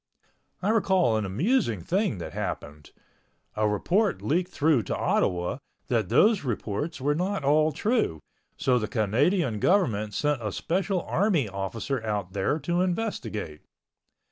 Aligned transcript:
I 0.63 0.69
recall 0.69 1.15
an 1.15 1.25
amusing 1.25 1.81
thing 1.81 2.17
that 2.17 2.33
happened. 2.33 2.89
A 3.55 3.69
report 3.69 4.23
leaked 4.23 4.49
through 4.51 4.81
to 4.89 4.97
Ottawa 4.97 5.59
that 5.89 6.09
those 6.09 6.43
reports 6.43 6.99
were 6.99 7.13
not 7.13 7.43
all 7.43 7.71
true, 7.71 8.19
so 8.57 8.79
the 8.79 8.87
Canadian 8.87 9.59
government 9.59 10.15
sent 10.15 10.41
a 10.41 10.51
special 10.53 11.03
army 11.03 11.47
officer 11.47 12.03
out 12.03 12.33
there 12.33 12.57
to 12.61 12.81
investigate. 12.81 13.61